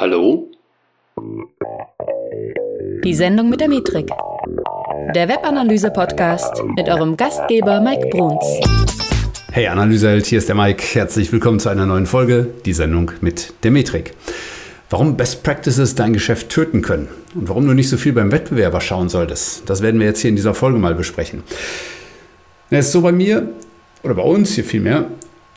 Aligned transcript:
Hallo? 0.00 0.50
Die 3.04 3.12
Sendung 3.12 3.50
mit 3.50 3.60
der 3.60 3.68
Metrik. 3.68 4.08
Der 5.14 5.28
Webanalyse-Podcast 5.28 6.62
mit 6.74 6.88
eurem 6.88 7.18
Gastgeber 7.18 7.82
Mike 7.82 8.08
Bruns. 8.08 8.42
Hey 9.52 9.66
Analyseheld, 9.66 10.24
hier 10.24 10.38
ist 10.38 10.48
der 10.48 10.56
Mike. 10.56 10.82
Herzlich 10.94 11.30
willkommen 11.32 11.60
zu 11.60 11.68
einer 11.68 11.84
neuen 11.84 12.06
Folge, 12.06 12.46
die 12.64 12.72
Sendung 12.72 13.10
mit 13.20 13.52
der 13.62 13.72
Metrik. 13.72 14.14
Warum 14.88 15.18
Best 15.18 15.42
Practices 15.42 15.94
dein 15.96 16.14
Geschäft 16.14 16.48
töten 16.48 16.80
können 16.80 17.08
und 17.34 17.50
warum 17.50 17.66
du 17.66 17.74
nicht 17.74 17.90
so 17.90 17.98
viel 17.98 18.14
beim 18.14 18.32
Wettbewerber 18.32 18.80
schauen 18.80 19.10
solltest, 19.10 19.68
das 19.68 19.82
werden 19.82 20.00
wir 20.00 20.06
jetzt 20.06 20.20
hier 20.20 20.30
in 20.30 20.36
dieser 20.36 20.54
Folge 20.54 20.78
mal 20.78 20.94
besprechen. 20.94 21.42
Es 22.70 22.86
ist 22.86 22.92
so 22.92 23.02
bei 23.02 23.12
mir 23.12 23.50
oder 24.02 24.14
bei 24.14 24.22
uns 24.22 24.54
hier 24.54 24.64
vielmehr, 24.64 25.08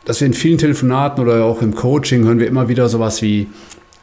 dass 0.04 0.20
wir 0.20 0.28
in 0.28 0.34
vielen 0.34 0.58
Telefonaten 0.58 1.24
oder 1.24 1.46
auch 1.46 1.62
im 1.62 1.76
Coaching 1.76 2.26
hören 2.26 2.40
wir 2.40 2.48
immer 2.48 2.68
wieder 2.68 2.90
sowas 2.90 3.22
wie, 3.22 3.48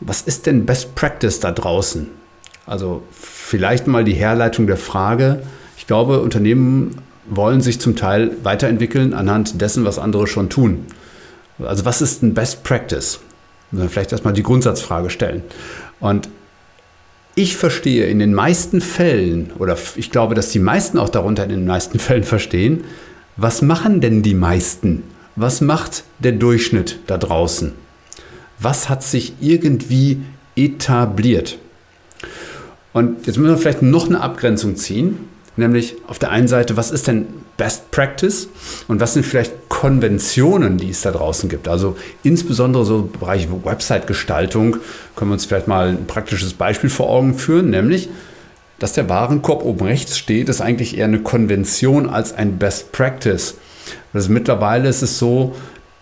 was 0.01 0.23
ist 0.23 0.47
denn 0.47 0.67
Best 0.67 0.95
Practice 0.95 1.41
da 1.41 1.53
draußen? 1.53 2.09
Also 2.67 3.03
vielleicht 3.13 3.87
mal 3.87 4.05
die 4.05 4.15
Herleitung 4.15 4.67
der 4.67 4.77
Frage. 4.77 5.43
Ich 5.77 5.87
glaube, 5.87 6.21
Unternehmen 6.21 6.97
wollen 7.27 7.61
sich 7.61 7.81
zum 7.81 7.97
Teil 7.97 8.33
weiterentwickeln 8.43 9.15
anhand 9.15 9.61
dessen, 9.61 9.85
was 9.85 9.99
andere 9.99 10.27
schon 10.27 10.49
tun. 10.49 10.87
Also 11.59 11.85
was 11.85 12.01
ist 12.01 12.23
ein 12.23 12.35
Best 12.35 12.65
Practice? 12.65 13.21
Vielleicht 13.73 14.13
erstmal 14.13 14.35
die 14.35 14.43
Grundsatzfrage 14.43 15.11
stellen. 15.11 15.43
Und 16.01 16.29
ich 17.35 17.57
verstehe 17.57 18.07
in 18.07 18.19
den 18.19 18.35
meisten 18.35 18.81
Fällen, 18.81 19.53
oder 19.59 19.77
ich 19.97 20.11
glaube, 20.11 20.35
dass 20.35 20.49
die 20.49 20.59
meisten 20.59 20.99
auch 20.99 21.09
darunter 21.09 21.45
in 21.45 21.51
den 21.51 21.67
meisten 21.67 21.99
Fällen 22.01 22.25
verstehen, 22.25 22.85
was 23.37 23.63
machen 23.63 24.01
denn 24.01 24.23
die 24.23 24.35
meisten? 24.35 25.05
Was 25.37 25.61
macht 25.61 26.05
der 26.19 26.33
Durchschnitt 26.33 26.99
da 27.07 27.17
draußen? 27.17 27.73
Was 28.61 28.89
hat 28.89 29.03
sich 29.03 29.35
irgendwie 29.41 30.21
etabliert? 30.55 31.59
Und 32.93 33.27
jetzt 33.27 33.39
müssen 33.39 33.55
wir 33.55 33.59
vielleicht 33.59 33.83
noch 33.83 34.07
eine 34.07 34.21
Abgrenzung 34.21 34.77
ziehen, 34.77 35.19
nämlich 35.57 35.97
auf 36.07 36.19
der 36.19 36.31
einen 36.31 36.49
Seite, 36.49 36.77
was 36.77 36.91
ist 36.91 37.07
denn 37.07 37.27
Best 37.57 37.91
Practice 37.91 38.49
und 38.89 39.01
was 39.01 39.15
sind 39.15 39.25
vielleicht 39.25 39.69
Konventionen, 39.69 40.79
die 40.79 40.91
es 40.91 41.03
da 41.03 41.13
draußen 41.13 41.49
gibt? 41.49 41.69
Also 41.69 41.97
insbesondere 42.23 42.85
so 42.85 42.99
im 43.01 43.13
Bereich 43.13 43.49
Website-Gestaltung 43.51 44.79
können 45.17 45.31
wir 45.31 45.35
uns 45.35 45.47
vielleicht 45.47 45.69
mal 45.69 45.89
ein 45.89 46.07
praktisches 46.07 46.55
Beispiel 46.55 46.91
vor 46.91 47.09
Augen 47.11 47.35
führen, 47.35 47.71
nämlich 47.71 48.09
dass 48.81 48.95
der 48.95 49.11
Warenkorb 49.11 49.63
oben 49.63 49.85
rechts 49.85 50.17
steht, 50.17 50.49
ist 50.49 50.63
eigentlich 50.63 50.97
eher 50.97 51.05
eine 51.05 51.21
Konvention 51.21 52.09
als 52.09 52.33
ein 52.33 52.57
Best 52.57 52.93
Practice. 52.93 53.57
Also 54.15 54.33
mittlerweile 54.33 54.89
ist 54.89 55.03
es 55.03 55.19
so, 55.19 55.55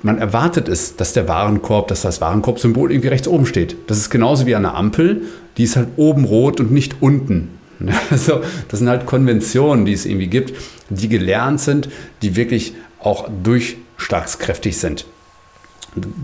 man 0.03 0.19
erwartet 0.19 0.69
es, 0.69 0.97
dass 0.97 1.13
der 1.13 1.27
Warenkorb, 1.29 1.89
dass 1.89 2.03
das 2.03 2.21
Warenkorb-Symbol 2.21 2.93
irgendwie 2.93 3.09
rechts 3.09 3.27
oben 3.27 3.47
steht. 3.47 3.77
Das 3.89 3.99
ist 3.99 4.11
genauso 4.11 4.47
wie 4.47 4.55
eine 4.55 4.75
Ampel, 4.75 5.23
die 5.57 5.65
ist 5.65 5.77
halt 5.77 5.89
oben 5.97 6.25
rot 6.25 6.61
und 6.61 6.71
nicht 6.71 6.97
unten. 7.01 7.51
Also, 8.11 8.41
das 8.69 8.81
sind 8.81 8.89
halt 8.89 9.07
Konventionen, 9.07 9.85
die 9.85 9.93
es 9.93 10.05
irgendwie 10.05 10.27
gibt, 10.27 10.53
die 10.89 11.09
gelernt 11.09 11.61
sind, 11.61 11.89
die 12.23 12.35
wirklich 12.35 12.75
auch 13.01 13.29
durchschlagskräftig 13.45 14.79
sind. 14.79 15.07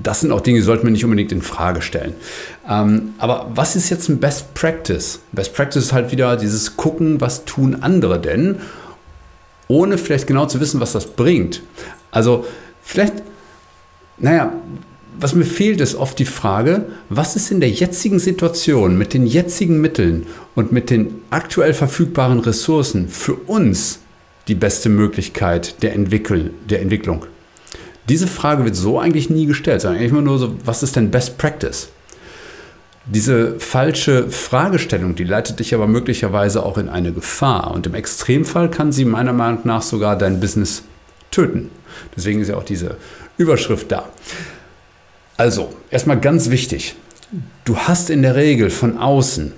Das 0.02 0.20
sind 0.20 0.32
auch 0.32 0.40
Dinge, 0.40 0.58
die 0.58 0.64
sollten 0.64 0.84
wir 0.84 0.90
nicht 0.90 1.04
unbedingt 1.04 1.32
in 1.32 1.42
Frage 1.42 1.80
stellen. 1.80 2.14
Ähm, 2.68 3.14
aber 3.18 3.50
was 3.54 3.76
ist 3.76 3.88
jetzt 3.90 4.08
ein 4.08 4.18
Best 4.18 4.54
Practice? 4.54 5.20
Best 5.32 5.54
Practice 5.54 5.84
ist 5.84 5.92
halt 5.92 6.12
wieder 6.12 6.36
dieses 6.36 6.76
Gucken, 6.76 7.20
was 7.20 7.44
tun 7.44 7.78
andere 7.80 8.20
denn, 8.20 8.56
ohne 9.68 9.96
vielleicht 9.96 10.26
genau 10.26 10.46
zu 10.46 10.60
wissen, 10.60 10.80
was 10.80 10.92
das 10.92 11.06
bringt. 11.06 11.62
Also 12.10 12.44
vielleicht, 12.82 13.14
naja, 14.18 14.52
was 15.18 15.34
mir 15.34 15.44
fehlt, 15.44 15.80
ist 15.80 15.94
oft 15.94 16.18
die 16.18 16.24
Frage, 16.24 16.86
was 17.08 17.36
ist 17.36 17.50
in 17.50 17.60
der 17.60 17.70
jetzigen 17.70 18.18
Situation 18.18 18.98
mit 18.98 19.14
den 19.14 19.26
jetzigen 19.26 19.80
Mitteln 19.80 20.26
und 20.54 20.72
mit 20.72 20.90
den 20.90 21.22
aktuell 21.30 21.72
verfügbaren 21.72 22.40
Ressourcen 22.40 23.08
für 23.08 23.34
uns 23.34 24.00
die 24.48 24.56
beste 24.56 24.88
Möglichkeit 24.88 25.82
der, 25.82 25.94
Entwickel, 25.94 26.50
der 26.68 26.82
Entwicklung? 26.82 27.26
Diese 28.08 28.26
Frage 28.26 28.64
wird 28.64 28.76
so 28.76 28.98
eigentlich 28.98 29.30
nie 29.30 29.46
gestellt, 29.46 29.80
sondern 29.80 30.00
eigentlich 30.00 30.12
immer 30.12 30.22
nur 30.22 30.38
so, 30.38 30.54
was 30.64 30.82
ist 30.82 30.96
denn 30.96 31.10
Best 31.10 31.38
Practice? 31.38 31.88
Diese 33.06 33.58
falsche 33.60 34.30
Fragestellung, 34.30 35.14
die 35.14 35.24
leitet 35.24 35.60
dich 35.60 35.74
aber 35.74 35.86
möglicherweise 35.86 36.64
auch 36.64 36.78
in 36.78 36.88
eine 36.88 37.12
Gefahr. 37.12 37.70
Und 37.72 37.86
im 37.86 37.94
Extremfall 37.94 38.70
kann 38.70 38.92
sie 38.92 39.04
meiner 39.04 39.32
Meinung 39.32 39.60
nach 39.64 39.82
sogar 39.82 40.16
dein 40.16 40.40
Business 40.40 40.82
töten. 41.30 41.70
Deswegen 42.16 42.40
ist 42.40 42.48
ja 42.48 42.56
auch 42.56 42.64
diese 42.64 42.96
Überschrift 43.36 43.90
da. 43.90 44.08
Also, 45.36 45.74
erstmal 45.90 46.20
ganz 46.20 46.50
wichtig. 46.50 46.94
Du 47.64 47.76
hast 47.76 48.10
in 48.10 48.22
der 48.22 48.36
Regel 48.36 48.70
von 48.70 48.98
außen 48.98 49.52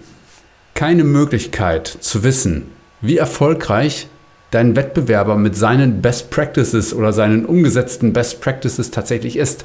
keine 0.75 1.05
Möglichkeit 1.05 1.87
zu 1.87 2.23
wissen, 2.23 2.71
wie 3.01 3.19
erfolgreich 3.19 4.09
dein 4.51 4.77
Wettbewerber 4.77 5.37
mit 5.37 5.57
seinen 5.57 6.01
Best 6.01 6.31
Practices 6.31 6.95
oder 6.95 7.13
seinen 7.13 7.45
umgesetzten 7.45 8.13
Best 8.13 8.41
Practices 8.41 8.91
tatsächlich 8.91 9.37
ist. 9.37 9.65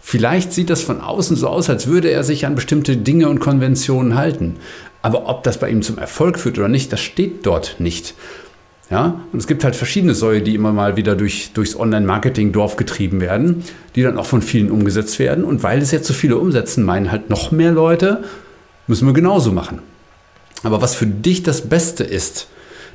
Vielleicht 0.00 0.52
sieht 0.52 0.70
das 0.70 0.82
von 0.82 1.00
außen 1.00 1.36
so 1.36 1.48
aus, 1.48 1.68
als 1.68 1.88
würde 1.88 2.10
er 2.10 2.22
sich 2.22 2.46
an 2.46 2.54
bestimmte 2.54 2.96
Dinge 2.96 3.28
und 3.28 3.40
Konventionen 3.40 4.14
halten. 4.14 4.56
Aber 5.02 5.28
ob 5.28 5.42
das 5.42 5.58
bei 5.58 5.68
ihm 5.68 5.82
zum 5.82 5.98
Erfolg 5.98 6.38
führt 6.38 6.58
oder 6.58 6.68
nicht, 6.68 6.92
das 6.92 7.00
steht 7.00 7.44
dort 7.44 7.76
nicht. 7.78 8.14
Ja, 8.88 9.20
und 9.32 9.38
es 9.38 9.48
gibt 9.48 9.64
halt 9.64 9.74
verschiedene 9.74 10.14
Säue, 10.14 10.42
die 10.42 10.54
immer 10.54 10.72
mal 10.72 10.96
wieder 10.96 11.16
durch, 11.16 11.50
durchs 11.54 11.74
Online-Marketing-Dorf 11.74 12.76
getrieben 12.76 13.20
werden, 13.20 13.64
die 13.96 14.02
dann 14.02 14.16
auch 14.16 14.26
von 14.26 14.42
vielen 14.42 14.70
umgesetzt 14.70 15.18
werden. 15.18 15.42
Und 15.42 15.64
weil 15.64 15.82
es 15.82 15.90
jetzt 15.90 16.06
so 16.06 16.14
viele 16.14 16.36
umsetzen, 16.38 16.84
meinen 16.84 17.10
halt 17.10 17.28
noch 17.28 17.50
mehr 17.50 17.72
Leute, 17.72 18.22
müssen 18.86 19.06
wir 19.06 19.12
genauso 19.12 19.50
machen. 19.50 19.80
Aber 20.62 20.80
was 20.80 20.94
für 20.94 21.06
dich 21.06 21.42
das 21.42 21.62
Beste 21.62 22.04
ist, 22.04 22.46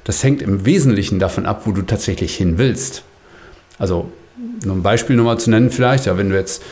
das 0.05 0.23
hängt 0.23 0.41
im 0.41 0.65
Wesentlichen 0.65 1.19
davon 1.19 1.45
ab, 1.45 1.63
wo 1.65 1.73
du 1.73 1.81
tatsächlich 1.81 2.35
hin 2.35 2.57
willst. 2.57 3.03
Also, 3.77 4.09
nur 4.63 4.75
ein 4.75 4.83
Beispiel 4.83 5.15
nochmal 5.17 5.39
zu 5.39 5.49
nennen 5.49 5.71
vielleicht, 5.71 6.05
ja, 6.05 6.17
wenn 6.17 6.29
du 6.29 6.35
jetzt, 6.35 6.63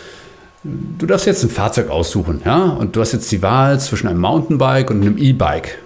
du 0.63 1.05
darfst 1.05 1.25
jetzt 1.25 1.43
ein 1.43 1.49
Fahrzeug 1.49 1.89
aussuchen, 1.89 2.41
ja, 2.45 2.63
und 2.63 2.95
du 2.95 3.01
hast 3.01 3.11
jetzt 3.11 3.31
die 3.31 3.41
Wahl 3.41 3.79
zwischen 3.79 4.07
einem 4.07 4.21
Mountainbike 4.21 4.89
und 4.89 5.01
einem 5.01 5.17
E-Bike. 5.17 5.77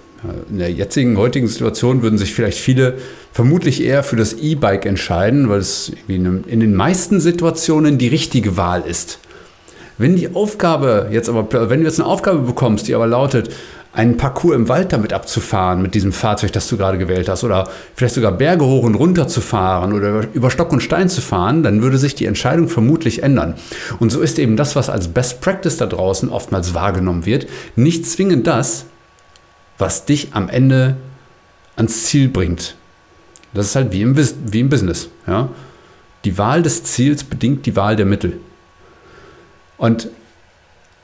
In 0.49 0.59
der 0.59 0.71
jetzigen, 0.71 1.17
heutigen 1.17 1.47
Situation 1.47 2.01
würden 2.01 2.17
sich 2.17 2.33
vielleicht 2.33 2.57
viele 2.57 2.97
vermutlich 3.31 3.83
eher 3.83 4.03
für 4.03 4.15
das 4.15 4.33
E-Bike 4.33 4.85
entscheiden, 4.85 5.49
weil 5.49 5.59
es 5.59 5.91
in 6.07 6.43
den 6.59 6.75
meisten 6.75 7.19
Situationen 7.19 7.97
die 7.97 8.07
richtige 8.07 8.55
Wahl 8.55 8.83
ist. 8.87 9.19
Wenn 9.97 10.15
die 10.15 10.33
Aufgabe 10.33 11.09
jetzt 11.11 11.29
aber, 11.29 11.69
wenn 11.69 11.81
du 11.81 11.85
jetzt 11.85 11.99
eine 11.99 12.09
Aufgabe 12.09 12.39
bekommst, 12.39 12.87
die 12.87 12.95
aber 12.95 13.07
lautet, 13.07 13.49
einen 13.93 14.17
Parcours 14.17 14.55
im 14.55 14.69
Wald 14.69 14.91
damit 14.91 15.13
abzufahren, 15.13 15.81
mit 15.81 15.93
diesem 15.93 16.11
Fahrzeug, 16.11 16.51
das 16.51 16.67
du 16.67 16.77
gerade 16.77 16.97
gewählt 16.97 17.29
hast, 17.29 17.43
oder 17.43 17.69
vielleicht 17.93 18.15
sogar 18.15 18.31
Berge 18.31 18.65
hoch 18.65 18.83
und 18.83 18.95
runter 18.95 19.27
zu 19.27 19.39
fahren 19.39 19.93
oder 19.93 20.23
über 20.33 20.49
Stock 20.49 20.71
und 20.71 20.81
Stein 20.81 21.09
zu 21.09 21.21
fahren, 21.21 21.61
dann 21.61 21.83
würde 21.83 21.99
sich 21.99 22.15
die 22.15 22.25
Entscheidung 22.25 22.69
vermutlich 22.69 23.21
ändern. 23.21 23.53
Und 23.99 24.11
so 24.11 24.21
ist 24.21 24.39
eben 24.39 24.57
das, 24.57 24.75
was 24.75 24.89
als 24.89 25.09
Best 25.09 25.41
Practice 25.41 25.77
da 25.77 25.85
draußen 25.85 26.29
oftmals 26.29 26.73
wahrgenommen 26.73 27.27
wird, 27.27 27.45
nicht 27.75 28.07
zwingend 28.07 28.47
das, 28.47 28.85
was 29.77 30.05
dich 30.05 30.29
am 30.33 30.49
Ende 30.49 30.97
ans 31.75 32.05
Ziel 32.05 32.29
bringt. 32.29 32.75
Das 33.53 33.67
ist 33.67 33.75
halt 33.75 33.91
wie 33.91 34.01
im, 34.01 34.15
wie 34.17 34.59
im 34.59 34.69
Business. 34.69 35.09
Ja? 35.27 35.49
Die 36.25 36.37
Wahl 36.37 36.63
des 36.63 36.83
Ziels 36.83 37.23
bedingt 37.23 37.65
die 37.65 37.75
Wahl 37.75 37.95
der 37.95 38.05
Mittel. 38.05 38.39
Und 39.77 40.09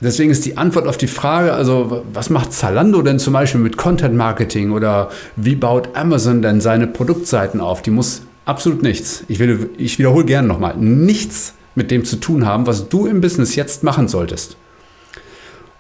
Deswegen 0.02 0.32
ist 0.32 0.46
die 0.46 0.56
Antwort 0.56 0.88
auf 0.88 0.96
die 0.96 1.08
Frage, 1.08 1.52
also 1.52 2.06
was 2.14 2.30
macht 2.30 2.54
Zalando 2.54 3.02
denn 3.02 3.20
zum 3.20 3.34
Beispiel 3.34 3.60
mit 3.60 3.76
Content 3.76 4.16
Marketing 4.16 4.72
oder 4.72 5.10
wie 5.36 5.56
baut 5.56 5.90
Amazon 5.94 6.42
denn 6.42 6.62
seine 6.62 6.88
Produktseiten 6.88 7.60
auf? 7.60 7.82
Die 7.82 7.92
muss 7.92 8.22
absolut 8.46 8.82
nichts. 8.82 9.26
Ich, 9.28 9.40
will, 9.40 9.70
ich 9.78 10.00
wiederhole 10.00 10.24
gerne 10.24 10.48
nochmal, 10.48 10.78
nichts 10.78 11.54
mit 11.76 11.92
dem 11.92 12.06
zu 12.06 12.16
tun 12.16 12.46
haben, 12.46 12.66
was 12.66 12.88
du 12.88 13.08
im 13.08 13.20
Business 13.20 13.56
jetzt 13.56 13.84
machen 13.84 14.08
solltest. 14.08 14.56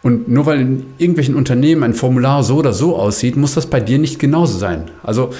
Und 0.01 0.29
nur 0.29 0.45
weil 0.45 0.61
in 0.61 0.85
irgendwelchen 0.97 1.35
Unternehmen 1.35 1.83
ein 1.83 1.93
Formular 1.93 2.43
so 2.43 2.57
oder 2.57 2.73
so 2.73 2.95
aussieht, 2.95 3.35
muss 3.35 3.53
das 3.53 3.67
bei 3.67 3.79
dir 3.79 3.99
nicht 3.99 4.19
genauso 4.19 4.57
sein. 4.57 4.91
Also 5.03 5.31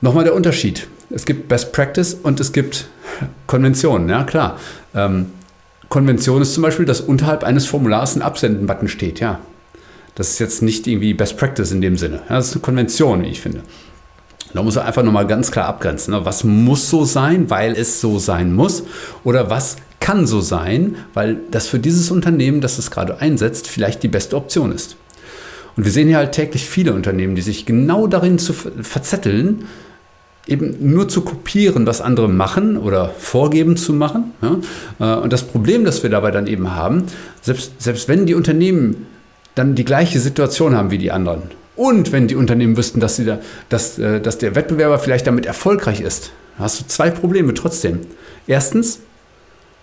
nochmal 0.00 0.24
der 0.24 0.34
Unterschied. 0.34 0.88
Es 1.10 1.24
gibt 1.24 1.48
Best 1.48 1.72
Practice 1.72 2.14
und 2.14 2.38
es 2.38 2.52
gibt 2.52 2.88
Konventionen, 3.46 4.08
ja 4.10 4.24
klar. 4.24 4.58
Ähm, 4.94 5.26
Konvention 5.88 6.42
ist 6.42 6.52
zum 6.52 6.62
Beispiel, 6.62 6.84
dass 6.84 7.00
unterhalb 7.00 7.44
eines 7.44 7.64
Formulars 7.64 8.14
ein 8.14 8.22
Absenden-Button 8.22 8.88
steht, 8.88 9.20
ja. 9.20 9.40
Das 10.14 10.30
ist 10.30 10.38
jetzt 10.38 10.62
nicht 10.62 10.86
irgendwie 10.86 11.14
Best 11.14 11.38
Practice 11.38 11.72
in 11.72 11.80
dem 11.80 11.96
Sinne. 11.96 12.22
Ja, 12.28 12.36
das 12.36 12.48
ist 12.48 12.54
eine 12.54 12.62
Konvention, 12.62 13.22
wie 13.22 13.28
ich 13.28 13.40
finde. 13.40 13.60
Da 14.54 14.62
muss 14.62 14.76
er 14.76 14.84
einfach 14.84 15.02
nochmal 15.02 15.26
ganz 15.26 15.50
klar 15.50 15.66
abgrenzen. 15.66 16.14
Ne? 16.14 16.24
Was 16.24 16.44
muss 16.44 16.88
so 16.90 17.04
sein, 17.04 17.50
weil 17.50 17.72
es 17.72 18.00
so 18.00 18.18
sein 18.18 18.52
muss? 18.54 18.84
Oder 19.24 19.50
was 19.50 19.76
kann 20.00 20.26
so 20.26 20.40
sein, 20.40 20.96
weil 21.14 21.38
das 21.50 21.66
für 21.66 21.78
dieses 21.78 22.10
Unternehmen, 22.10 22.60
das 22.60 22.78
es 22.78 22.90
gerade 22.90 23.20
einsetzt, 23.20 23.66
vielleicht 23.66 24.02
die 24.02 24.08
beste 24.08 24.36
Option 24.36 24.72
ist? 24.72 24.96
Und 25.76 25.84
wir 25.84 25.92
sehen 25.92 26.08
hier 26.08 26.16
halt 26.16 26.32
täglich 26.32 26.66
viele 26.66 26.92
Unternehmen, 26.92 27.34
die 27.34 27.42
sich 27.42 27.66
genau 27.66 28.06
darin 28.06 28.38
zu 28.38 28.52
verzetteln, 28.52 29.66
eben 30.48 30.76
nur 30.80 31.08
zu 31.08 31.20
kopieren, 31.20 31.86
was 31.86 32.00
andere 32.00 32.28
machen 32.28 32.76
oder 32.78 33.10
vorgeben 33.18 33.76
zu 33.76 33.92
machen. 33.92 34.32
Ja? 34.42 34.56
Äh, 34.98 35.20
und 35.20 35.32
das 35.32 35.44
Problem, 35.44 35.84
das 35.84 36.02
wir 36.02 36.10
dabei 36.10 36.30
dann 36.30 36.46
eben 36.46 36.74
haben, 36.74 37.04
selbst, 37.42 37.72
selbst 37.78 38.08
wenn 38.08 38.26
die 38.26 38.34
Unternehmen 38.34 39.06
dann 39.54 39.74
die 39.74 39.84
gleiche 39.84 40.20
Situation 40.20 40.74
haben 40.74 40.90
wie 40.90 40.98
die 40.98 41.12
anderen. 41.12 41.42
Und 41.78 42.10
wenn 42.10 42.26
die 42.26 42.34
Unternehmen 42.34 42.76
wüssten, 42.76 42.98
dass, 42.98 43.14
sie 43.14 43.24
da, 43.24 43.38
dass, 43.68 44.00
äh, 44.00 44.20
dass 44.20 44.36
der 44.36 44.56
Wettbewerber 44.56 44.98
vielleicht 44.98 45.28
damit 45.28 45.46
erfolgreich 45.46 46.00
ist, 46.00 46.32
hast 46.58 46.80
du 46.80 46.86
zwei 46.88 47.08
Probleme 47.08 47.54
trotzdem. 47.54 48.00
Erstens, 48.48 48.98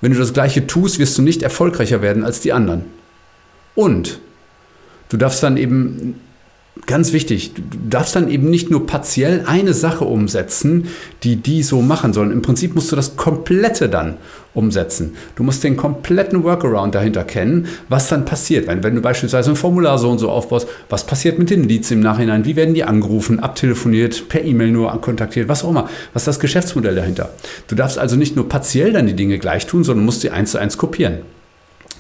wenn 0.02 0.12
du 0.12 0.20
das 0.20 0.34
Gleiche 0.34 0.68
tust, 0.68 1.00
wirst 1.00 1.18
du 1.18 1.22
nicht 1.22 1.42
erfolgreicher 1.42 2.02
werden 2.02 2.26
als 2.26 2.42
die 2.42 2.52
anderen. 2.52 2.84
Und 3.76 4.20
du 5.08 5.16
darfst 5.16 5.42
dann 5.42 5.56
eben 5.56 6.20
ganz 6.86 7.14
wichtig, 7.14 7.54
du 7.56 7.62
darfst 7.90 8.16
dann 8.16 8.30
eben 8.30 8.50
nicht 8.50 8.70
nur 8.70 8.86
partiell 8.86 9.44
eine 9.46 9.74
Sache 9.74 10.06
umsetzen, 10.06 10.88
die 11.24 11.38
die 11.38 11.64
so 11.64 11.82
machen 11.82 12.14
sollen. 12.14 12.32
Im 12.32 12.42
Prinzip 12.42 12.76
musst 12.76 12.92
du 12.92 12.96
das 12.96 13.18
Komplette 13.18 13.90
dann 13.90 14.18
umsetzen. 14.54 15.16
Du 15.36 15.44
musst 15.44 15.64
den 15.64 15.78
kompletten 15.78 16.44
Workaround 16.44 16.96
dahinter 16.96 17.24
kennen, 17.24 17.68
was 17.90 18.08
dann 18.08 18.26
passiert. 18.26 18.68
Wenn, 18.68 18.84
wenn 18.84 18.96
du 18.96 19.02
beispielsweise 19.02 19.52
ein 19.52 19.56
Formular 19.56 19.98
so 20.00 20.10
und 20.10 20.20
so 20.20 20.30
aufbaust, 20.30 20.68
was 20.90 21.06
passiert 21.06 21.38
mit 21.38 21.50
den 21.50 21.68
Leads 21.68 21.92
im 21.92 22.00
Nachhinein? 22.00 22.46
Wie 22.46 22.56
werden 22.56 22.74
die 22.74 22.84
angerufen, 22.84 23.40
abtelefoniert, 23.40 24.30
per 24.30 24.44
E-Mail 24.44 24.72
nur 24.72 24.90
kontaktiert, 25.02 25.50
was 25.50 25.64
auch 25.64 25.70
immer. 25.70 25.90
Was 26.14 26.24
ist 26.24 26.28
das 26.28 26.40
Geschäftsmodell 26.40 26.96
dahinter? 26.96 27.30
Du 27.68 27.76
darfst 27.76 28.00
also 28.00 28.16
nicht 28.16 28.36
nur 28.36 28.48
partiell 28.48 28.94
dann 28.94 29.08
die 29.08 29.16
Dinge 29.16 29.40
gleich 29.40 29.68
tun, 29.68 29.84
sondern 29.84 30.06
musst 30.06 30.22
sie 30.22 30.30
eins 30.30 30.52
zu 30.52 30.58
eins 30.58 30.78
kopieren. 30.78 31.20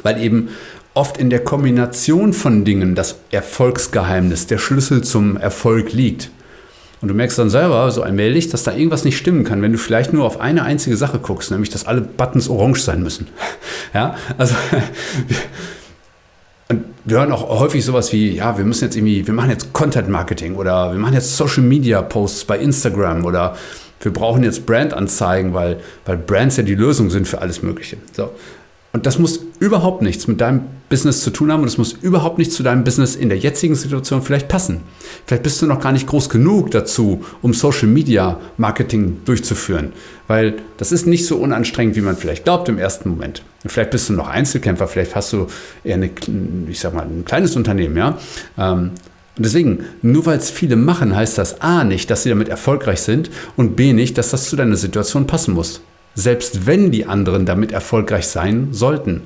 Weil 0.01 0.21
eben 0.21 0.49
oft 0.95 1.17
in 1.17 1.29
der 1.29 1.43
Kombination 1.43 2.33
von 2.33 2.65
Dingen 2.65 2.95
das 2.95 3.17
Erfolgsgeheimnis, 3.29 4.47
der 4.47 4.57
Schlüssel 4.57 5.03
zum 5.03 5.37
Erfolg 5.37 5.93
liegt. 5.93 6.31
Und 7.01 7.09
du 7.09 7.13
merkst 7.13 7.37
dann 7.37 7.49
selber 7.49 7.91
so 7.91 8.01
allmählich, 8.01 8.49
dass 8.49 8.63
da 8.63 8.73
irgendwas 8.73 9.03
nicht 9.03 9.17
stimmen 9.17 9.43
kann, 9.43 9.61
wenn 9.61 9.73
du 9.73 9.77
vielleicht 9.77 10.13
nur 10.13 10.25
auf 10.25 10.39
eine 10.39 10.63
einzige 10.63 10.95
Sache 10.97 11.19
guckst, 11.19 11.51
nämlich 11.51 11.69
dass 11.69 11.85
alle 11.85 12.01
Buttons 12.01 12.49
orange 12.49 12.81
sein 12.81 13.03
müssen. 13.03 13.27
Ja, 13.93 14.15
also 14.37 14.55
und 16.69 16.83
wir 17.05 17.19
hören 17.19 17.31
auch 17.31 17.61
häufig 17.61 17.85
sowas 17.85 18.11
wie, 18.11 18.35
ja, 18.35 18.57
wir 18.57 18.65
müssen 18.65 18.83
jetzt 18.83 18.97
irgendwie, 18.97 19.25
wir 19.25 19.33
machen 19.33 19.51
jetzt 19.51 19.71
Content 19.71 20.09
Marketing 20.09 20.55
oder 20.55 20.91
wir 20.91 20.99
machen 20.99 21.13
jetzt 21.13 21.37
Social 21.37 21.63
Media 21.63 22.01
Posts 22.01 22.43
bei 22.43 22.57
Instagram 22.57 23.23
oder 23.23 23.55
wir 24.01 24.11
brauchen 24.11 24.43
jetzt 24.43 24.65
Brandanzeigen, 24.65 25.53
weil, 25.53 25.79
weil 26.05 26.17
Brands 26.17 26.57
ja 26.57 26.63
die 26.63 26.75
Lösung 26.75 27.09
sind 27.09 27.25
für 27.25 27.41
alles 27.41 27.61
Mögliche. 27.61 27.97
So. 28.11 28.31
Und 28.95 29.05
das 29.05 29.19
muss 29.19 29.41
überhaupt 29.59 30.01
nichts 30.01 30.25
mit 30.25 30.39
deinem 30.39 30.61
Business 30.87 31.19
zu 31.19 31.29
tun 31.29 31.51
haben 31.51 31.63
und 31.63 31.67
es 31.67 31.77
muss 31.77 31.91
überhaupt 31.91 32.37
nicht 32.37 32.53
zu 32.53 32.63
deinem 32.63 32.85
Business 32.85 33.17
in 33.17 33.27
der 33.27 33.37
jetzigen 33.37 33.75
Situation 33.75 34.21
vielleicht 34.21 34.47
passen. 34.47 34.83
Vielleicht 35.25 35.43
bist 35.43 35.61
du 35.61 35.65
noch 35.65 35.81
gar 35.81 35.91
nicht 35.91 36.07
groß 36.07 36.29
genug 36.29 36.71
dazu, 36.71 37.21
um 37.41 37.53
Social 37.53 37.89
Media 37.89 38.39
Marketing 38.55 39.17
durchzuführen, 39.25 39.91
weil 40.29 40.59
das 40.77 40.93
ist 40.93 41.07
nicht 41.07 41.25
so 41.25 41.35
unanstrengend, 41.35 41.97
wie 41.97 42.01
man 42.01 42.15
vielleicht 42.15 42.45
glaubt 42.45 42.69
im 42.69 42.77
ersten 42.77 43.09
Moment. 43.09 43.43
Und 43.65 43.69
vielleicht 43.69 43.91
bist 43.91 44.07
du 44.07 44.13
noch 44.13 44.29
Einzelkämpfer, 44.29 44.87
vielleicht 44.87 45.13
hast 45.13 45.33
du 45.33 45.47
eher 45.83 45.95
eine, 45.95 46.09
ich 46.69 46.79
sag 46.79 46.93
mal, 46.93 47.05
ein 47.05 47.25
kleines 47.25 47.57
Unternehmen, 47.57 47.97
ja. 47.97 48.17
Ähm, 48.57 48.91
und 49.35 49.45
deswegen, 49.45 49.83
nur 50.03 50.25
weil 50.25 50.37
es 50.37 50.49
viele 50.49 50.77
machen, 50.77 51.13
heißt 51.13 51.37
das 51.37 51.59
A 51.59 51.83
nicht, 51.83 52.09
dass 52.09 52.23
sie 52.23 52.29
damit 52.29 52.47
erfolgreich 52.47 53.01
sind 53.01 53.29
und 53.57 53.75
B 53.75 53.91
nicht, 53.91 54.17
dass 54.17 54.29
das 54.29 54.49
zu 54.49 54.55
deiner 54.55 54.77
Situation 54.77 55.27
passen 55.27 55.53
muss 55.53 55.81
selbst 56.15 56.65
wenn 56.65 56.91
die 56.91 57.05
anderen 57.05 57.45
damit 57.45 57.71
erfolgreich 57.71 58.27
sein 58.27 58.69
sollten. 58.71 59.21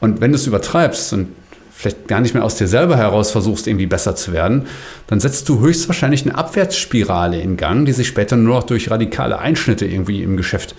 Und 0.00 0.20
wenn 0.20 0.32
du 0.32 0.36
es 0.36 0.46
übertreibst 0.46 1.12
und 1.14 1.28
vielleicht 1.72 2.06
gar 2.06 2.20
nicht 2.20 2.34
mehr 2.34 2.44
aus 2.44 2.56
dir 2.56 2.68
selber 2.68 2.96
heraus 2.96 3.30
versuchst, 3.30 3.66
irgendwie 3.66 3.86
besser 3.86 4.14
zu 4.14 4.32
werden, 4.32 4.66
dann 5.06 5.20
setzt 5.20 5.48
du 5.48 5.60
höchstwahrscheinlich 5.60 6.22
eine 6.22 6.36
Abwärtsspirale 6.36 7.40
in 7.40 7.56
Gang, 7.56 7.84
die 7.84 7.92
sich 7.92 8.06
später 8.06 8.36
nur 8.36 8.56
noch 8.56 8.64
durch 8.64 8.90
radikale 8.90 9.38
Einschnitte 9.38 9.86
irgendwie 9.86 10.22
im 10.22 10.36
Geschäft 10.36 10.74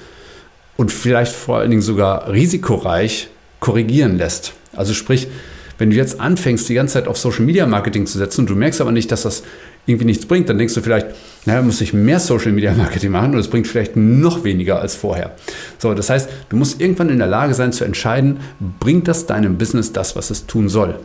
und 0.78 0.92
vielleicht 0.92 1.34
vor 1.34 1.58
allen 1.58 1.70
Dingen 1.70 1.82
sogar 1.82 2.32
risikoreich 2.32 3.30
korrigieren 3.60 4.18
lässt. 4.18 4.54
Also 4.76 4.94
sprich, 4.94 5.28
wenn 5.77 5.89
du 5.89 5.95
jetzt 5.95 6.19
anfängst, 6.19 6.68
die 6.69 6.74
ganze 6.74 6.94
Zeit 6.94 7.07
auf 7.07 7.18
Social 7.18 7.45
Media 7.45 7.66
Marketing 7.66 8.06
zu 8.06 8.18
setzen 8.18 8.42
und 8.42 8.50
du 8.50 8.56
merkst 8.56 8.81
aber 8.81 8.92
nicht, 8.92 9.12
dass 9.12 9.24
das 9.24 9.44
irgendwie 9.86 10.06
nichts 10.06 10.25
bringt, 10.25 10.50
dann 10.50 10.57
denkst 10.57 10.74
du 10.74 10.81
vielleicht, 10.81 11.07
naja, 11.45 11.62
muss 11.62 11.81
ich 11.81 11.94
mehr 11.94 12.19
Social 12.19 12.51
Media 12.51 12.74
Marketing 12.77 13.12
machen 13.12 13.33
und 13.33 13.39
es 13.39 13.50
bringt 13.50 13.68
vielleicht 13.68 13.95
noch 13.95 14.44
weniger 14.44 14.80
als 14.80 14.95
vorher. 14.95 15.36
So, 15.77 15.94
das 15.94 16.10
heißt, 16.10 16.30
du 16.50 16.56
musst 16.56 16.81
irgendwann 16.81 17.10
in 17.10 17.19
der 17.19 17.27
Lage 17.27 17.54
sein 17.54 17.72
zu 17.72 17.83
entscheiden, 17.83 18.39
bringt 18.80 19.07
das 19.07 19.25
deinem 19.25 19.57
Business 19.57 19.94
das, 19.94 20.16
was 20.16 20.30
es 20.30 20.48
tun 20.48 20.69
soll. 20.69 21.00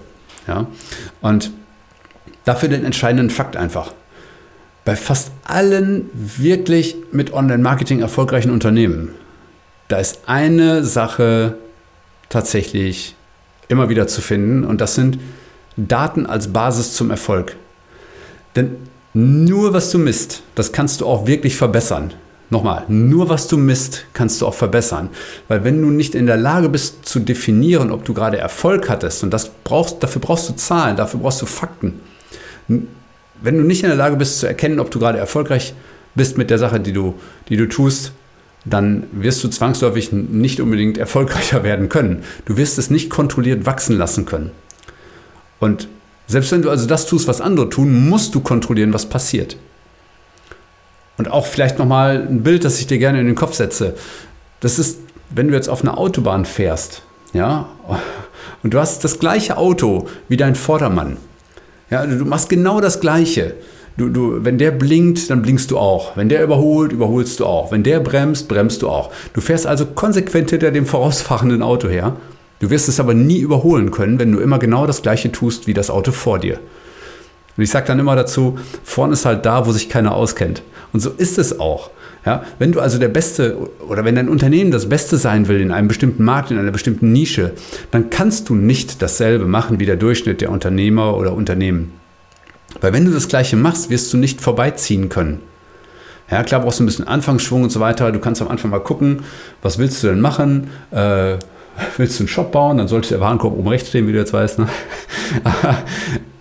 Ja? 0.46 0.66
Und 1.20 1.50
dafür 2.44 2.68
den 2.68 2.84
entscheidenden 2.84 3.30
Fakt 3.30 3.56
einfach. 3.56 3.92
Bei 4.84 4.96
fast 4.96 5.30
allen 5.44 6.08
wirklich 6.14 6.96
mit 7.12 7.32
Online-Marketing 7.32 8.00
erfolgreichen 8.00 8.50
Unternehmen, 8.50 9.10
da 9.88 9.98
ist 9.98 10.20
eine 10.26 10.84
Sache 10.84 11.56
tatsächlich 12.30 13.14
immer 13.70 13.88
wieder 13.88 14.06
zu 14.06 14.20
finden 14.20 14.64
und 14.64 14.80
das 14.80 14.94
sind 14.94 15.18
Daten 15.76 16.26
als 16.26 16.52
Basis 16.52 16.94
zum 16.94 17.10
Erfolg. 17.10 17.56
Denn 18.56 18.76
nur 19.14 19.72
was 19.72 19.90
du 19.90 19.98
misst, 19.98 20.42
das 20.54 20.72
kannst 20.72 21.00
du 21.00 21.06
auch 21.06 21.26
wirklich 21.26 21.56
verbessern. 21.56 22.12
Nochmal, 22.52 22.84
nur 22.88 23.28
was 23.28 23.46
du 23.46 23.56
misst, 23.56 24.06
kannst 24.12 24.40
du 24.40 24.46
auch 24.46 24.54
verbessern. 24.54 25.08
Weil 25.46 25.62
wenn 25.62 25.80
du 25.80 25.88
nicht 25.88 26.16
in 26.16 26.26
der 26.26 26.36
Lage 26.36 26.68
bist 26.68 27.06
zu 27.06 27.20
definieren, 27.20 27.92
ob 27.92 28.04
du 28.04 28.12
gerade 28.12 28.38
Erfolg 28.38 28.90
hattest, 28.90 29.22
und 29.22 29.30
das 29.30 29.48
brauchst, 29.62 30.02
dafür 30.02 30.20
brauchst 30.20 30.48
du 30.48 30.54
Zahlen, 30.54 30.96
dafür 30.96 31.20
brauchst 31.20 31.40
du 31.40 31.46
Fakten. 31.46 32.00
Wenn 32.66 33.56
du 33.56 33.62
nicht 33.62 33.84
in 33.84 33.88
der 33.88 33.96
Lage 33.96 34.16
bist 34.16 34.40
zu 34.40 34.46
erkennen, 34.46 34.80
ob 34.80 34.90
du 34.90 34.98
gerade 34.98 35.18
erfolgreich 35.18 35.74
bist 36.16 36.38
mit 36.38 36.50
der 36.50 36.58
Sache, 36.58 36.80
die 36.80 36.92
du, 36.92 37.14
die 37.48 37.56
du 37.56 37.68
tust, 37.68 38.12
dann 38.64 39.04
wirst 39.12 39.42
du 39.42 39.48
zwangsläufig 39.48 40.12
nicht 40.12 40.60
unbedingt 40.60 40.98
erfolgreicher 40.98 41.62
werden 41.62 41.88
können. 41.88 42.22
Du 42.44 42.56
wirst 42.56 42.78
es 42.78 42.90
nicht 42.90 43.10
kontrolliert 43.10 43.66
wachsen 43.66 43.96
lassen 43.96 44.26
können. 44.26 44.50
Und 45.58 45.88
selbst 46.26 46.52
wenn 46.52 46.62
du 46.62 46.70
also 46.70 46.86
das 46.86 47.06
tust, 47.06 47.26
was 47.26 47.40
andere 47.40 47.68
tun, 47.70 48.08
musst 48.08 48.34
du 48.34 48.40
kontrollieren, 48.40 48.92
was 48.92 49.06
passiert. 49.06 49.56
Und 51.18 51.30
auch 51.30 51.46
vielleicht 51.46 51.78
nochmal 51.78 52.26
ein 52.28 52.42
Bild, 52.42 52.64
das 52.64 52.78
ich 52.78 52.86
dir 52.86 52.98
gerne 52.98 53.20
in 53.20 53.26
den 53.26 53.34
Kopf 53.34 53.54
setze. 53.54 53.94
Das 54.60 54.78
ist, 54.78 54.98
wenn 55.30 55.48
du 55.48 55.54
jetzt 55.54 55.68
auf 55.68 55.82
einer 55.82 55.98
Autobahn 55.98 56.44
fährst, 56.44 57.02
ja, 57.32 57.68
und 58.62 58.74
du 58.74 58.78
hast 58.78 59.04
das 59.04 59.18
gleiche 59.18 59.56
Auto 59.56 60.08
wie 60.28 60.36
dein 60.36 60.54
Vordermann. 60.54 61.16
Ja, 61.90 62.06
du 62.06 62.24
machst 62.24 62.48
genau 62.48 62.80
das 62.80 63.00
Gleiche. 63.00 63.54
Du, 63.96 64.08
du, 64.08 64.44
wenn 64.44 64.56
der 64.56 64.70
blinkt, 64.70 65.30
dann 65.30 65.42
blinkst 65.42 65.70
du 65.70 65.78
auch. 65.78 66.16
Wenn 66.16 66.28
der 66.28 66.42
überholt, 66.42 66.92
überholst 66.92 67.40
du 67.40 67.46
auch. 67.46 67.72
Wenn 67.72 67.82
der 67.82 68.00
bremst, 68.00 68.48
bremst 68.48 68.82
du 68.82 68.88
auch. 68.88 69.10
Du 69.34 69.40
fährst 69.40 69.66
also 69.66 69.84
konsequent 69.86 70.50
hinter 70.50 70.70
dem 70.70 70.86
vorausfahrenden 70.86 71.62
Auto 71.62 71.88
her. 71.88 72.16
Du 72.60 72.70
wirst 72.70 72.88
es 72.88 73.00
aber 73.00 73.14
nie 73.14 73.38
überholen 73.38 73.90
können, 73.90 74.18
wenn 74.18 74.32
du 74.32 74.38
immer 74.38 74.58
genau 74.58 74.86
das 74.86 75.02
Gleiche 75.02 75.32
tust 75.32 75.66
wie 75.66 75.74
das 75.74 75.90
Auto 75.90 76.12
vor 76.12 76.38
dir. 76.38 76.58
Und 77.56 77.64
ich 77.64 77.70
sage 77.70 77.86
dann 77.86 77.98
immer 77.98 78.16
dazu, 78.16 78.58
vorne 78.84 79.14
ist 79.14 79.26
halt 79.26 79.44
da, 79.44 79.66
wo 79.66 79.72
sich 79.72 79.88
keiner 79.88 80.14
auskennt. 80.14 80.62
Und 80.92 81.00
so 81.00 81.10
ist 81.10 81.38
es 81.38 81.58
auch. 81.58 81.90
Ja, 82.24 82.44
wenn 82.58 82.72
du 82.72 82.80
also 82.80 82.98
der 82.98 83.08
Beste 83.08 83.56
oder 83.88 84.04
wenn 84.04 84.14
dein 84.14 84.28
Unternehmen 84.28 84.70
das 84.70 84.90
Beste 84.90 85.16
sein 85.16 85.48
will 85.48 85.60
in 85.60 85.72
einem 85.72 85.88
bestimmten 85.88 86.22
Markt, 86.22 86.50
in 86.50 86.58
einer 86.58 86.70
bestimmten 86.70 87.12
Nische, 87.12 87.52
dann 87.90 88.10
kannst 88.10 88.50
du 88.50 88.54
nicht 88.54 89.00
dasselbe 89.00 89.46
machen 89.46 89.80
wie 89.80 89.86
der 89.86 89.96
Durchschnitt 89.96 90.42
der 90.42 90.50
Unternehmer 90.50 91.16
oder 91.16 91.32
Unternehmen. 91.32 91.92
Weil 92.80 92.92
wenn 92.92 93.04
du 93.04 93.10
das 93.10 93.28
Gleiche 93.28 93.56
machst, 93.56 93.90
wirst 93.90 94.12
du 94.12 94.16
nicht 94.16 94.40
vorbeiziehen 94.40 95.08
können. 95.08 95.40
Ja, 96.30 96.44
klar 96.44 96.60
brauchst 96.60 96.78
du 96.78 96.84
ein 96.84 96.86
bisschen 96.86 97.08
Anfangsschwung 97.08 97.64
und 97.64 97.70
so 97.70 97.80
weiter. 97.80 98.12
Du 98.12 98.20
kannst 98.20 98.40
am 98.40 98.48
Anfang 98.48 98.70
mal 98.70 98.78
gucken, 98.78 99.24
was 99.62 99.78
willst 99.78 100.02
du 100.02 100.08
denn 100.08 100.20
machen? 100.20 100.70
Äh, 100.92 101.36
willst 101.96 102.18
du 102.18 102.22
einen 102.22 102.28
Shop 102.28 102.52
bauen? 102.52 102.78
Dann 102.78 102.88
sollte 102.88 103.08
der 103.08 103.20
Warenkorb 103.20 103.56
oben 103.56 103.68
rechts 103.68 103.88
stehen, 103.88 104.06
wie 104.06 104.12
du 104.12 104.18
jetzt 104.18 104.32
weißt. 104.32 104.60
Ne? 104.60 104.68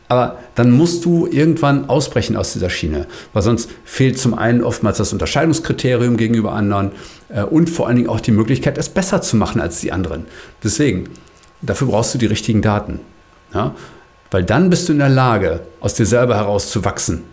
Aber 0.07 0.39
dann 0.55 0.71
musst 0.71 1.05
du 1.05 1.27
irgendwann 1.27 1.87
ausbrechen 1.87 2.35
aus 2.35 2.53
dieser 2.53 2.71
Schiene, 2.71 3.05
weil 3.31 3.43
sonst 3.43 3.69
fehlt 3.85 4.17
zum 4.17 4.33
einen 4.33 4.63
oftmals 4.63 4.97
das 4.97 5.13
Unterscheidungskriterium 5.13 6.17
gegenüber 6.17 6.53
anderen 6.53 6.91
äh, 7.29 7.43
und 7.43 7.69
vor 7.69 7.87
allen 7.87 7.97
Dingen 7.97 8.09
auch 8.09 8.19
die 8.19 8.31
Möglichkeit, 8.31 8.79
es 8.79 8.89
besser 8.89 9.21
zu 9.21 9.37
machen 9.37 9.61
als 9.61 9.81
die 9.81 9.91
anderen. 9.91 10.25
Deswegen, 10.63 11.09
dafür 11.61 11.87
brauchst 11.87 12.15
du 12.15 12.17
die 12.17 12.25
richtigen 12.25 12.63
Daten. 12.63 12.99
Ja? 13.53 13.75
Weil 14.31 14.43
dann 14.43 14.69
bist 14.69 14.87
du 14.87 14.93
in 14.93 14.99
der 14.99 15.09
Lage, 15.09 15.61
aus 15.79 15.95
dir 15.95 16.05
selber 16.05 16.35
heraus 16.35 16.69
zu 16.69 16.85
wachsen. 16.85 17.23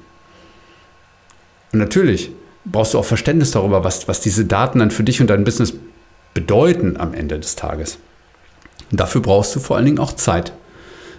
Und 1.73 1.79
natürlich 1.79 2.31
brauchst 2.65 2.95
du 2.95 2.99
auch 2.99 3.05
Verständnis 3.05 3.51
darüber, 3.51 3.85
was, 3.85 4.09
was 4.09 4.21
diese 4.21 4.45
Daten 4.45 4.79
dann 4.79 4.91
für 4.91 5.05
dich 5.05 5.21
und 5.21 5.29
dein 5.29 5.45
Business 5.45 5.75
bedeuten 6.35 6.97
am 6.97 7.15
Ende 7.15 7.39
des 7.39 7.57
Tages. 7.57 7.99
Und 8.91 9.01
dafür 9.01 9.21
brauchst 9.21 9.55
du 9.57 9.61
vor 9.61 9.77
allen 9.77 9.87
Dingen 9.87 9.99
auch 9.99 10.13
Zeit. 10.13 10.53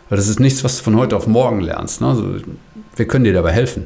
Weil 0.10 0.18
das 0.18 0.28
ist 0.28 0.40
nichts, 0.40 0.64
was 0.64 0.78
du 0.78 0.84
von 0.84 0.96
heute 0.96 1.16
auf 1.16 1.28
morgen 1.28 1.60
lernst. 1.60 2.02
Ne? 2.02 2.08
Also, 2.08 2.36
wir 2.96 3.08
können 3.08 3.26
dir 3.26 3.34
dabei 3.34 3.52
helfen. 3.52 3.86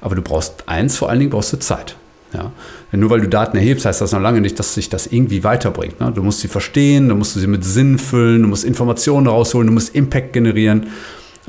Aber 0.00 0.14
du 0.14 0.22
brauchst 0.22 0.64
eins, 0.66 0.96
vor 0.96 1.10
allen 1.10 1.18
Dingen 1.18 1.30
brauchst 1.30 1.52
du 1.52 1.58
Zeit. 1.58 1.96
Ja? 2.32 2.52
Denn 2.92 3.00
nur 3.00 3.10
weil 3.10 3.20
du 3.20 3.28
Daten 3.28 3.56
erhebst, 3.56 3.84
heißt 3.84 4.00
das 4.00 4.12
noch 4.12 4.20
lange 4.20 4.40
nicht, 4.40 4.58
dass 4.58 4.74
sich 4.74 4.88
das 4.88 5.06
irgendwie 5.06 5.44
weiterbringt. 5.44 6.00
Ne? 6.00 6.12
Du 6.12 6.22
musst 6.22 6.40
sie 6.40 6.48
verstehen, 6.48 7.08
du 7.08 7.14
musst 7.14 7.34
sie 7.34 7.46
mit 7.46 7.64
Sinn 7.64 7.98
füllen, 7.98 8.42
du 8.42 8.48
musst 8.48 8.64
Informationen 8.64 9.26
rausholen, 9.26 9.66
du 9.66 9.72
musst 9.72 9.94
Impact 9.94 10.32
generieren. 10.32 10.88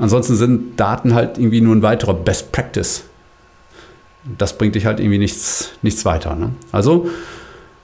Ansonsten 0.00 0.34
sind 0.34 0.80
Daten 0.80 1.14
halt 1.14 1.38
irgendwie 1.38 1.60
nur 1.60 1.76
ein 1.76 1.82
weiterer 1.82 2.14
Best 2.14 2.50
Practice. 2.50 3.04
Das 4.36 4.58
bringt 4.58 4.74
dich 4.74 4.86
halt 4.86 4.98
irgendwie 4.98 5.18
nichts, 5.18 5.70
nichts 5.82 6.04
weiter. 6.04 6.34
Ne? 6.34 6.50
Also 6.72 7.08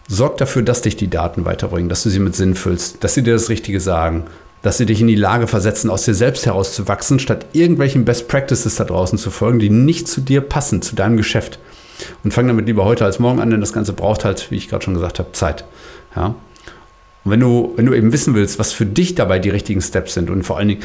sorg 0.08 0.38
dafür, 0.38 0.62
dass 0.62 0.82
dich 0.82 0.96
die 0.96 1.08
Daten 1.08 1.44
weiterbringen, 1.44 1.88
dass 1.88 2.02
du 2.02 2.10
sie 2.10 2.18
mit 2.18 2.34
Sinn 2.34 2.54
füllst, 2.54 3.04
dass 3.04 3.14
sie 3.14 3.22
dir 3.22 3.34
das 3.34 3.48
Richtige 3.48 3.80
sagen. 3.80 4.24
dass 4.62 4.78
sie 4.78 4.86
dich 4.86 5.00
in 5.00 5.06
die 5.06 5.14
Lage 5.14 5.46
versetzen, 5.46 5.90
aus 5.90 6.04
dir 6.04 6.14
selbst 6.14 6.44
herauszuwachsen, 6.44 7.20
statt 7.20 7.46
irgendwelchen 7.52 8.04
Best 8.04 8.26
Practices 8.26 8.74
da 8.74 8.82
draußen 8.82 9.16
zu 9.16 9.30
folgen, 9.30 9.60
die 9.60 9.70
nicht 9.70 10.08
zu 10.08 10.20
dir 10.20 10.40
passen, 10.40 10.82
zu 10.82 10.96
deinem 10.96 11.16
Geschäft. 11.16 11.60
Und 12.24 12.34
fang 12.34 12.48
damit 12.48 12.66
lieber 12.66 12.84
heute 12.84 13.04
als 13.04 13.20
morgen 13.20 13.38
an, 13.38 13.50
denn 13.50 13.60
das 13.60 13.72
Ganze 13.72 13.92
braucht 13.92 14.24
halt, 14.24 14.50
wie 14.50 14.56
ich 14.56 14.68
gerade 14.68 14.84
schon 14.84 14.94
gesagt 14.94 15.20
habe, 15.20 15.30
Zeit. 15.30 15.64
Ja? 16.16 16.34
Und 17.24 17.30
wenn 17.30 17.38
du, 17.38 17.74
wenn 17.76 17.86
du 17.86 17.94
eben 17.94 18.12
wissen 18.12 18.34
willst, 18.34 18.58
was 18.58 18.72
für 18.72 18.86
dich 18.86 19.14
dabei 19.14 19.38
die 19.38 19.50
richtigen 19.50 19.80
Steps 19.80 20.14
sind 20.14 20.30
und 20.30 20.42
vor 20.42 20.58
allen 20.58 20.68
Dingen, 20.68 20.82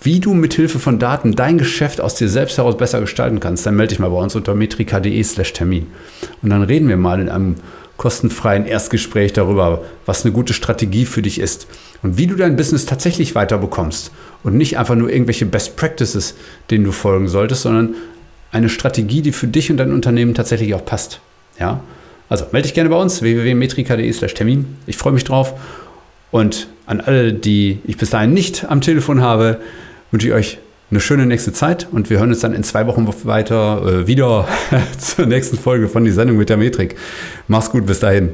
wie 0.00 0.20
du 0.20 0.34
mit 0.34 0.54
Hilfe 0.54 0.78
von 0.78 0.98
Daten 0.98 1.34
dein 1.34 1.58
Geschäft 1.58 2.00
aus 2.00 2.14
dir 2.14 2.28
selbst 2.28 2.58
heraus 2.58 2.76
besser 2.76 3.00
gestalten 3.00 3.40
kannst, 3.40 3.66
dann 3.66 3.76
melde 3.76 3.90
dich 3.90 3.98
mal 3.98 4.10
bei 4.10 4.16
uns 4.16 4.34
unter 4.36 4.54
metrika.de 4.54 5.22
slash 5.22 5.52
Termin. 5.52 5.86
Und 6.42 6.50
dann 6.50 6.62
reden 6.62 6.88
wir 6.88 6.96
mal 6.96 7.20
in 7.20 7.28
einem 7.28 7.56
kostenfreien 7.96 8.64
Erstgespräch 8.64 9.32
darüber, 9.32 9.82
was 10.06 10.24
eine 10.24 10.32
gute 10.32 10.54
Strategie 10.54 11.04
für 11.04 11.20
dich 11.20 11.40
ist 11.40 11.66
und 12.02 12.16
wie 12.16 12.28
du 12.28 12.36
dein 12.36 12.56
Business 12.56 12.86
tatsächlich 12.86 13.34
weiterbekommst 13.34 14.12
und 14.44 14.56
nicht 14.56 14.78
einfach 14.78 14.94
nur 14.94 15.10
irgendwelche 15.10 15.46
Best 15.46 15.76
Practices, 15.76 16.36
denen 16.70 16.84
du 16.84 16.92
folgen 16.92 17.26
solltest, 17.26 17.62
sondern 17.62 17.96
eine 18.52 18.68
Strategie, 18.68 19.20
die 19.20 19.32
für 19.32 19.48
dich 19.48 19.70
und 19.70 19.78
dein 19.78 19.92
Unternehmen 19.92 20.34
tatsächlich 20.34 20.74
auch 20.74 20.84
passt. 20.84 21.20
Ja? 21.58 21.80
Also 22.28 22.46
melde 22.52 22.68
dich 22.68 22.74
gerne 22.74 22.88
bei 22.88 22.96
uns, 22.96 23.20
www.metrika.de 23.20 24.12
slash 24.12 24.34
Termin. 24.34 24.76
Ich 24.86 24.96
freue 24.96 25.12
mich 25.12 25.24
drauf. 25.24 25.54
Und 26.30 26.68
an 26.86 27.00
alle, 27.00 27.32
die 27.32 27.80
ich 27.84 27.96
bis 27.96 28.10
dahin 28.10 28.32
nicht 28.32 28.66
am 28.68 28.80
Telefon 28.80 29.20
habe, 29.22 29.60
wünsche 30.10 30.28
ich 30.28 30.32
euch 30.32 30.58
eine 30.90 31.00
schöne 31.00 31.26
nächste 31.26 31.52
Zeit 31.52 31.86
und 31.90 32.08
wir 32.08 32.18
hören 32.18 32.30
uns 32.30 32.40
dann 32.40 32.54
in 32.54 32.64
zwei 32.64 32.86
Wochen 32.86 33.06
weiter 33.24 33.82
äh, 33.86 34.06
wieder 34.06 34.48
zur 34.98 35.26
nächsten 35.26 35.58
Folge 35.58 35.88
von 35.88 36.04
die 36.04 36.10
Sendung 36.10 36.38
mit 36.38 36.48
der 36.48 36.56
Metrik. 36.56 36.96
Mach's 37.46 37.70
gut, 37.70 37.86
bis 37.86 38.00
dahin. 38.00 38.30